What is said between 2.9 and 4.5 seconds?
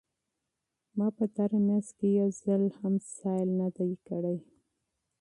تفریح نه ده کړې.